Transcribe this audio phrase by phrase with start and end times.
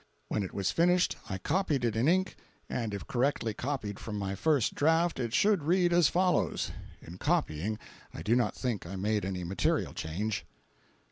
[0.29, 2.35] When it was finished, I copied it in ink,
[2.67, 6.71] and if correctly copied from my first draft it should read as follows.
[7.03, 7.77] In copying
[8.11, 10.43] I do not think I made any material change.